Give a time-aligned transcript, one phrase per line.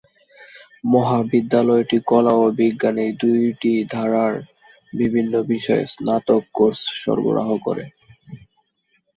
[0.85, 4.33] মহাবিদ্যালয়টি কলা ও বিজ্ঞান এই দু'টি ধারার
[4.93, 7.83] বিভিন্ন বিষয়ে স্নাতক কোর্স সরবরাহ করে।